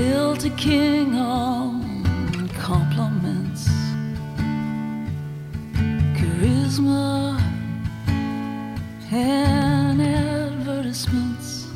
[0.00, 3.68] built a king on compliments,
[6.16, 7.38] charisma,
[9.12, 11.66] and advertisements.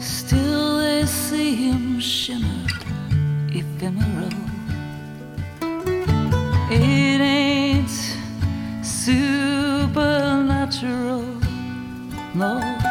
[0.00, 2.66] Still, they see him shimmer,
[3.60, 4.32] ephemeral.
[6.68, 7.90] It ain't
[8.82, 11.22] supernatural,
[12.34, 12.83] no.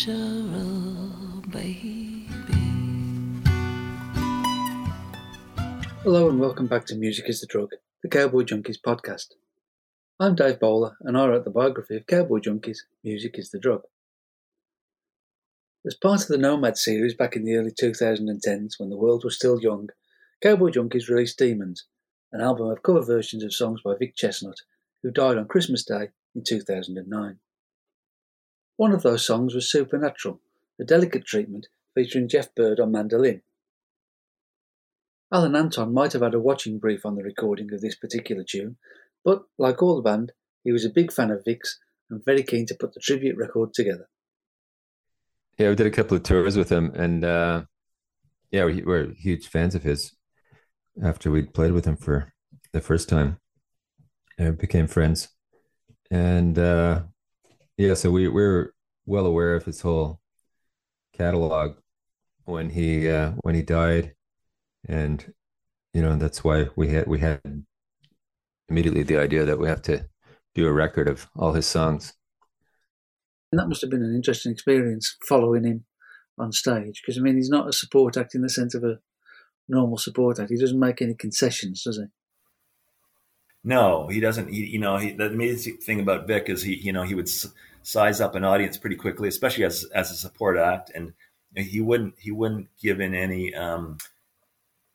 [0.00, 2.26] Supernatural, baby.
[6.02, 7.68] Hello and welcome back to Music is the Drug,
[8.02, 9.34] the Cowboy Junkies podcast.
[10.18, 13.82] I'm Dave Bowler and I wrote the biography of Cowboy Junkies, Music is the Drug.
[15.84, 19.36] As part of the Nomad series back in the early 2010s when the world was
[19.36, 19.90] still young,
[20.42, 21.84] Cowboy Junkies released Demons,
[22.32, 24.62] an album of cover versions of songs by Vic Chesnutt,
[25.02, 27.38] who died on Christmas Day in 2009.
[28.80, 30.40] One of those songs was Supernatural,
[30.80, 33.42] a delicate treatment featuring Jeff Bird on mandolin.
[35.30, 38.78] Alan Anton might have had a watching brief on the recording of this particular tune,
[39.22, 40.32] but like all the band,
[40.64, 41.78] he was a big fan of Vic's
[42.08, 44.08] and very keen to put the tribute record together.
[45.58, 47.64] Yeah, we did a couple of tours with him, and uh,
[48.50, 50.12] yeah, we, we're huge fans of his.
[51.04, 52.32] After we'd played with him for
[52.72, 53.40] the first time,
[54.38, 55.28] and became friends,
[56.10, 57.02] and uh,
[57.80, 58.74] yeah, so we, we were
[59.06, 60.20] well aware of his whole
[61.14, 61.76] catalog
[62.44, 64.14] when he uh, when he died,
[64.86, 65.32] and
[65.94, 67.40] you know that's why we had we had
[68.68, 70.06] immediately the idea that we have to
[70.54, 72.12] do a record of all his songs.
[73.50, 75.86] And that must have been an interesting experience following him
[76.36, 78.98] on stage because I mean he's not a support act in the sense of a
[79.70, 80.50] normal support act.
[80.50, 82.04] He doesn't make any concessions, does he?
[83.62, 84.48] No, he doesn't.
[84.48, 87.28] He, you know, he, the amazing thing about Vic is he, you know, he would
[87.28, 87.52] s-
[87.90, 91.12] size up an audience pretty quickly, especially as as a support act, and
[91.56, 93.54] he wouldn't he wouldn't give in any.
[93.54, 93.98] Um,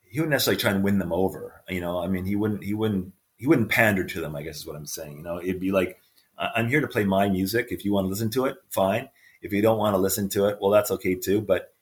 [0.04, 1.62] he wouldn't necessarily try and win them over.
[1.68, 4.34] You know, I mean, he wouldn't he wouldn't he wouldn't pander to them.
[4.36, 5.18] I guess is what I'm saying.
[5.18, 5.98] You know, it'd be like,
[6.38, 7.68] "I- I'm here to play my music.
[7.70, 9.08] If you want to listen to it, fine.
[9.42, 11.40] If you don't want to listen to it, well, that's okay too.
[11.40, 11.74] But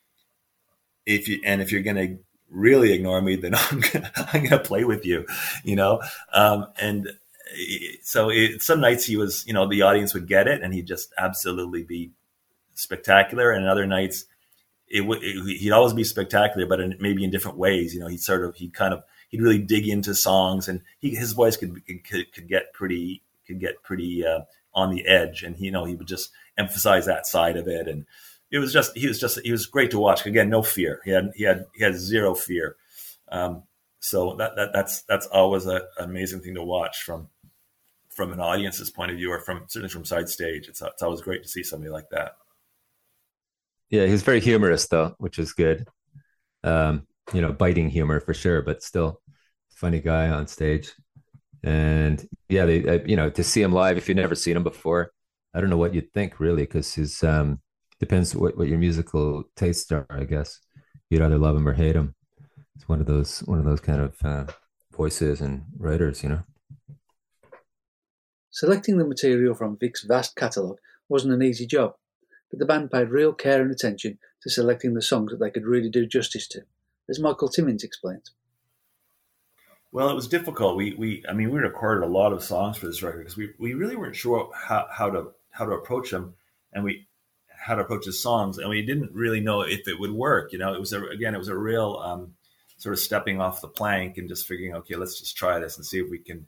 [1.07, 2.17] if you and if you're gonna
[2.51, 5.27] really ignore me, then I'm gonna I'm gonna play with you,
[5.65, 6.01] you know.
[6.33, 7.09] Um, and
[8.03, 10.87] so it, some nights he was, you know, the audience would get it, and he'd
[10.87, 12.13] just absolutely be
[12.75, 13.51] spectacular.
[13.51, 14.27] And other nights,
[14.89, 17.95] it would, he'd always be spectacular, but in, maybe in different ways.
[17.95, 21.15] You know, he'd sort of he'd kind of he'd really dig into songs, and he,
[21.15, 24.41] his voice could, could could get pretty could get pretty uh,
[24.75, 27.89] on the edge, and he, you know he would just emphasize that side of it,
[27.89, 28.07] and
[28.51, 30.25] it was just he was just he was great to watch.
[30.27, 31.01] Again, no fear.
[31.05, 32.77] He had he had he had zero fear.
[33.29, 33.65] Um,
[34.01, 37.29] so that, that that's that's always a, an amazing thing to watch from
[38.15, 40.69] from an audience's point of view, or from certainly from side stage.
[40.69, 42.33] It's it's always great to see somebody like that.
[43.91, 45.87] Yeah, he's very humorous though, which is good.
[46.63, 49.21] Um, you know, biting humor for sure, but still
[49.71, 50.93] funny guy on stage.
[51.63, 54.63] And yeah, they, uh, you know, to see him live, if you've never seen him
[54.63, 55.13] before,
[55.55, 57.61] I don't know what you'd think really, because his um,
[58.01, 60.61] depends what, what your musical tastes are, I guess.
[61.11, 62.15] You'd either love him or hate him.
[62.77, 64.47] It's one of those one of those kind of uh,
[64.93, 66.43] voices and writers, you know.
[68.55, 70.79] Selecting the material from Vic's vast catalogue
[71.09, 71.97] wasn't an easy job,
[72.51, 75.65] but the band paid real care and attention to selecting the songs that they could
[75.65, 76.61] really do justice to,
[77.11, 78.31] as Michael Timmins explains.
[79.91, 80.77] Well, it was difficult.
[80.77, 83.51] We we I mean we recorded a lot of songs for this record because we,
[83.59, 86.35] we really weren't sure how, how to how to approach them
[86.73, 87.09] and we
[87.49, 90.53] how to approach the songs and we didn't really know if it would work.
[90.53, 92.35] You know, it was a, again it was a real um,
[92.77, 95.85] sort of stepping off the plank and just figuring okay let's just try this and
[95.85, 96.47] see if we can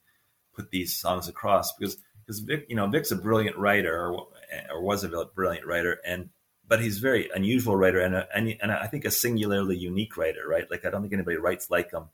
[0.57, 4.27] put these songs across because because Vic you know Vic's a brilliant writer or,
[4.71, 6.31] or was a brilliant writer and
[6.69, 10.47] but he's very unusual writer and a, and and I think a singularly unique writer
[10.49, 10.69] right?
[10.71, 12.07] Like I don't think anybody writes like him.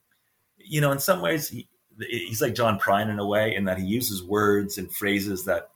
[0.58, 1.66] You know, in some ways, he,
[1.98, 5.70] he's like John Prine in a way, in that he uses words and phrases that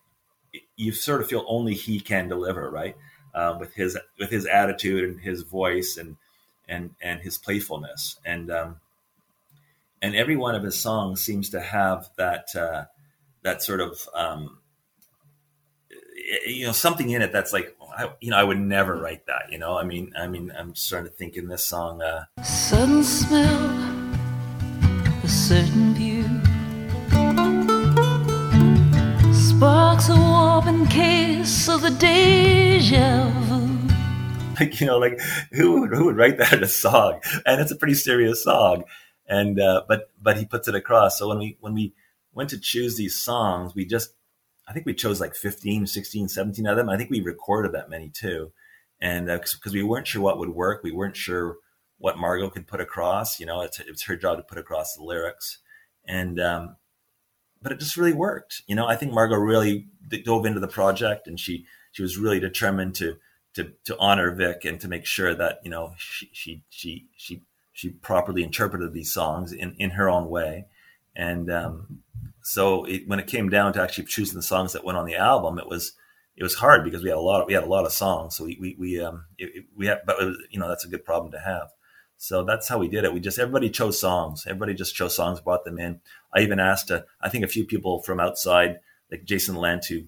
[0.77, 2.97] you sort of feel only he can deliver, right?
[3.35, 6.17] Um, with his with his attitude and his voice and
[6.69, 8.81] and and his playfulness, and um,
[10.07, 12.85] and every one of his songs seems to have that uh,
[13.43, 14.59] that sort of um,
[16.47, 19.51] you know something in it that's like I, you know I would never write that.
[19.51, 22.03] You know, I mean, I mean, I'm just trying to think in this song.
[22.03, 23.67] Uh, Sudden smell,
[25.25, 26.25] a certain view.
[29.35, 33.67] Sparks a warm case of the deja vu.
[34.61, 35.19] like you know, like
[35.51, 37.21] who would, who would write that in a song?
[37.45, 38.85] And it's a pretty serious song,
[39.29, 41.19] and uh, but but he puts it across.
[41.19, 41.95] So when we when we
[42.33, 44.15] went to choose these songs, we just
[44.69, 46.89] I think we chose like 15, 16, 17 of them.
[46.89, 48.53] I think we recorded that many too,
[49.01, 51.57] and because uh, we weren't sure what would work, we weren't sure
[51.99, 53.41] what Margot could put across.
[53.41, 55.59] You know, it's it's her job to put across the lyrics,
[56.05, 56.77] and um,
[57.63, 58.63] but it just really worked.
[58.67, 59.89] You know, I think Margot really
[60.25, 63.17] dove into the project, and she she was really determined to
[63.55, 67.43] to to honor Vic and to make sure that you know she she she she
[67.77, 70.65] she properly interpreted these songs in in her own way,
[71.15, 71.99] and um,
[72.41, 75.15] so it, when it came down to actually choosing the songs that went on the
[75.15, 75.93] album, it was
[76.39, 78.35] it was hard because we had a lot of, we had a lot of songs,
[78.35, 81.05] so we we, we um it, we had but was, you know that's a good
[81.05, 81.69] problem to have.
[82.17, 83.13] So that's how we did it.
[83.13, 84.45] We just everybody chose songs.
[84.47, 86.01] Everybody just chose songs, brought them in.
[86.35, 88.81] I even asked, uh, I think a few people from outside,
[89.11, 90.07] like Jason who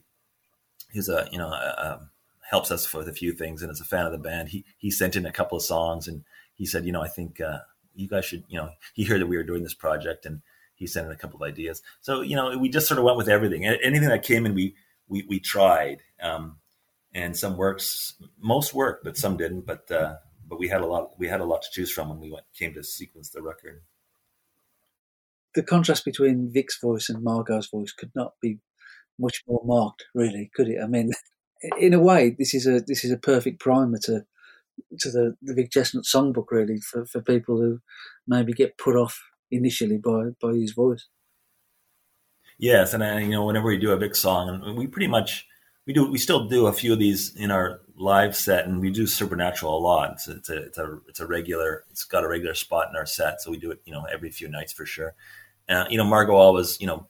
[0.91, 2.09] he's a you know a, a,
[2.49, 4.49] helps us with a few things and is a fan of the band.
[4.49, 6.25] He he sent in a couple of songs and
[6.59, 7.61] he said, you know, I think uh,
[7.95, 10.43] you guys should, you know, he heard that we were doing this project and
[10.75, 11.83] he sent in a couple of ideas.
[12.01, 13.65] So you know, we just sort of went with everything.
[13.65, 14.75] Anything that came in, we
[15.09, 16.03] we we tried.
[16.21, 16.59] Um,
[17.15, 19.67] and some works, most worked, but some didn't.
[19.67, 20.17] But uh,
[20.47, 22.45] but we had a lot we had a lot to choose from when we went
[22.55, 23.83] came to sequence the record.
[25.55, 28.59] The contrast between Vic's voice and Margot's voice could not be
[29.19, 30.79] much more marked, really, could it?
[30.83, 31.11] I mean,
[31.79, 34.25] in a way, this is a this is a perfect primer to
[35.01, 37.81] to the, the Vic Chesnutt songbook, really, for, for people who
[38.27, 39.21] maybe get put off
[39.51, 41.07] initially by by his voice.
[42.59, 45.47] Yes, and you know, whenever we do a Vic song, and we pretty much
[45.87, 48.91] we do we still do a few of these in our live set, and we
[48.91, 50.13] do Supernatural a lot.
[50.13, 51.85] It's, it's, a it's a it's a regular.
[51.91, 54.31] It's got a regular spot in our set, so we do it you know every
[54.31, 55.15] few nights for sure.
[55.69, 57.07] Uh, you know, Margot always you know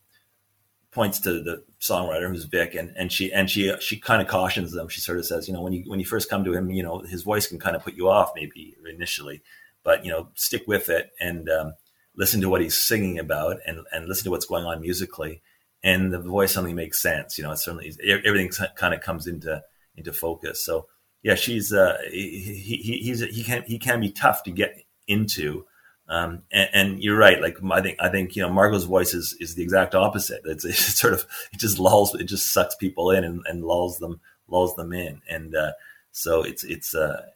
[0.91, 4.73] points to the songwriter who's Vic, and and she and she she kind of cautions
[4.73, 4.89] them.
[4.89, 6.83] She sort of says, you know, when you when you first come to him, you
[6.83, 9.43] know, his voice can kind of put you off maybe initially,
[9.85, 11.75] but you know, stick with it and um,
[12.17, 15.43] listen to what he's singing about, and and listen to what's going on musically,
[15.83, 17.39] and the voice suddenly makes sense.
[17.39, 17.93] You know, it certainly
[18.25, 19.63] everything kind of comes into
[19.95, 20.65] into focus.
[20.65, 20.87] So
[21.23, 25.65] yeah, she's uh, he, he he's he can he can be tough to get into.
[26.11, 27.41] Um, and, and, you're right.
[27.41, 30.41] Like I think, I think you know, Margot's voice is, is the exact opposite.
[30.47, 33.99] It's, it's sort of it just lulls, it just sucks people in and, and lulls
[33.99, 35.21] them, lulls them in.
[35.29, 35.73] And uh,
[36.13, 37.27] so it's it's uh,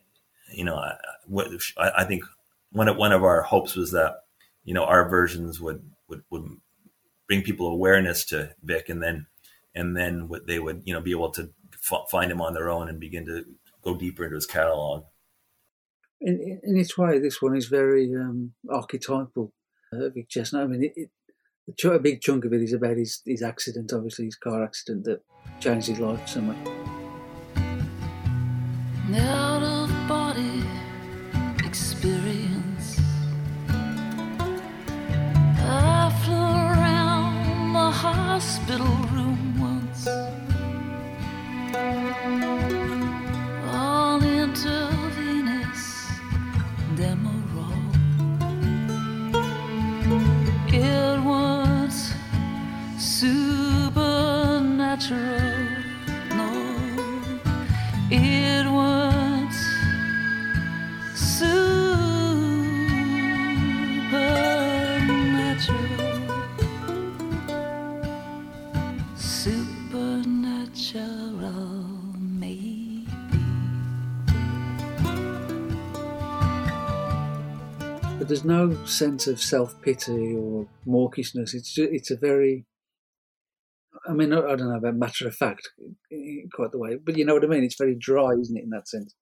[0.51, 2.25] you know, I, I think
[2.73, 4.25] one of one of our hopes was that
[4.65, 6.49] you know our versions would would would
[7.27, 9.27] bring people awareness to Vic, and then
[9.75, 12.71] and then what they would you know be able to f- find him on their
[12.71, 13.45] own and begin to
[13.83, 15.05] go deeper into his catalog.
[16.25, 19.53] In, in its way, this one is very um, archetypal.
[19.93, 20.63] Uh, Vic Chesnutt.
[20.63, 24.27] I mean, it, it, a big chunk of it is about his, his accident, obviously
[24.27, 25.21] his car accident that
[25.61, 26.82] changed his life so much.
[78.23, 81.55] There's no sense of self pity or mawkishness.
[81.55, 82.67] It's just, it's a very
[84.07, 85.69] I mean, I don't know about matter of fact,
[86.53, 87.63] quite the way, but you know what I mean.
[87.63, 89.15] It's very dry, isn't it, in that sense?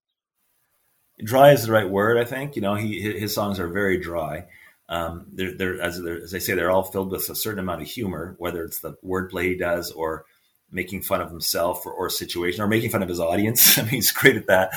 [1.23, 2.57] Dry is the right word, I think.
[2.57, 4.47] You know, he his songs are very dry.
[4.89, 7.83] Um, they're, they're, as, they're, as I say, they're all filled with a certain amount
[7.83, 10.25] of humor, whether it's the wordplay he does or
[10.73, 13.79] making fun of himself or, or situation or making fun of his audience.
[13.79, 14.71] I mean, he's great at that.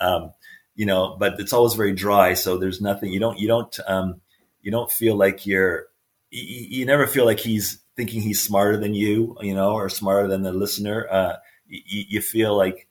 [0.00, 0.32] Um,
[0.80, 2.32] you know, but it's always very dry.
[2.32, 4.22] So there's nothing, you don't, you don't, um,
[4.62, 5.88] you don't feel like you're,
[6.30, 10.26] you, you, never feel like he's thinking he's smarter than you, you know, or smarter
[10.26, 11.06] than the listener.
[11.10, 12.88] Uh, you, you feel like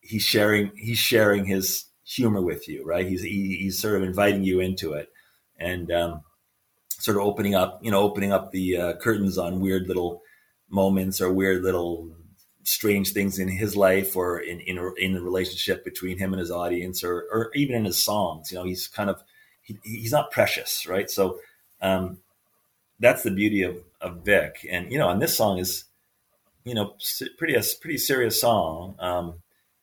[0.00, 3.06] he's sharing, he's sharing his humor with you, right?
[3.06, 5.08] He's, he, he's sort of inviting you into it
[5.60, 6.22] and, um,
[6.98, 10.22] sort of opening up, you know, opening up the uh, curtains on weird little
[10.68, 12.16] moments or weird little
[12.68, 16.50] strange things in his life or in in, in the relationship between him and his
[16.50, 19.22] audience or or even in his songs you know he's kind of
[19.62, 21.10] he, he's not precious right?
[21.10, 21.38] So
[21.80, 22.18] um,
[23.00, 24.66] that's the beauty of of Vic.
[24.70, 25.84] And you know and this song is
[26.64, 26.94] you know
[27.38, 28.96] pretty a pretty serious song.
[28.98, 29.34] Um,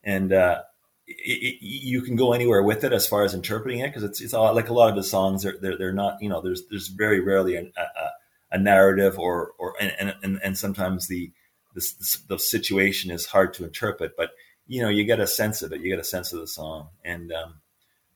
[0.04, 0.62] and uh,
[1.08, 4.22] it, it, you can go anywhere with it as far as interpreting it because it's
[4.22, 6.64] it's all, like a lot of his songs are they're, they're not you know there's
[6.70, 8.12] there's very rarely a, a,
[8.52, 11.32] a narrative or or and and, and sometimes the,
[11.76, 14.32] the the situation is hard to interpret but
[14.68, 15.82] you know you get a sense of it.
[15.82, 16.90] You get a sense of the song.
[17.04, 17.56] And um,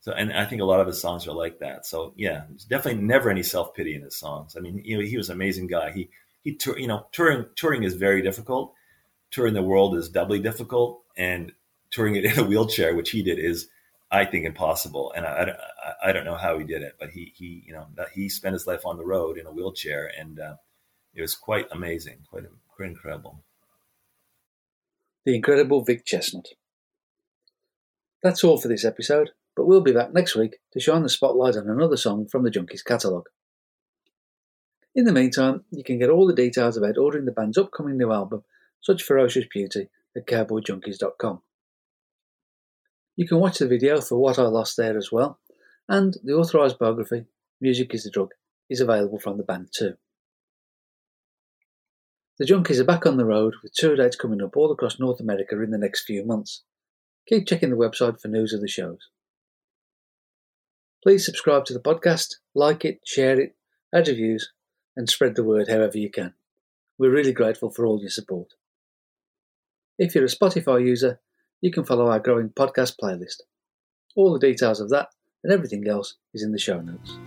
[0.02, 1.86] so and I think a lot of his songs are like that.
[1.86, 4.56] So yeah there's definitely never any self pity in his songs.
[4.58, 5.92] I mean you know he was an amazing guy.
[5.92, 6.10] He
[6.42, 8.74] he you know touring touring is very difficult.
[9.32, 11.04] Touring the world is doubly difficult.
[11.16, 11.52] And
[11.92, 13.68] touring it in a wheelchair, which he did, is
[14.12, 15.12] I think impossible.
[15.16, 17.88] And I, I, I don't know how he did it, but he he you know
[18.14, 20.56] he spent his life on the road in a wheelchair, and uh,
[21.14, 23.44] it was quite amazing, quite quite incredible.
[25.26, 26.48] The incredible Vic Chesnutt.
[28.24, 31.58] That's all for this episode, but we'll be back next week to shine the spotlight
[31.58, 33.28] on another song from the Junkies catalogue.
[34.96, 38.12] In the meantime, you can get all the details about ordering the band's upcoming new
[38.12, 38.44] album,
[38.82, 41.42] Such Ferocious Beauty, at cowboyjunkies.com.
[43.16, 45.40] You can watch the video for What I Lost there as well,
[45.88, 47.26] and the authorised biography,
[47.60, 48.32] Music is the Drug,
[48.70, 49.96] is available from the band too.
[52.40, 55.20] The Junkies are back on the road with tour dates coming up all across North
[55.20, 56.64] America in the next few months.
[57.28, 59.10] Keep checking the website for news of the shows.
[61.04, 63.58] Please subscribe to the podcast, like it, share it,
[63.94, 64.54] add reviews,
[64.96, 66.34] and spread the word however you can.
[66.98, 68.54] We're really grateful for all your support.
[69.98, 71.20] If you're a Spotify user,
[71.60, 73.42] you can follow our growing podcast playlist.
[74.16, 75.10] All the details of that
[75.44, 77.18] and everything else is in the show notes.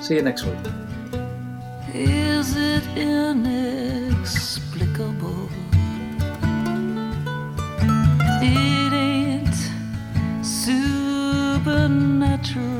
[0.00, 0.58] See you next week.
[12.44, 12.77] Supernatural,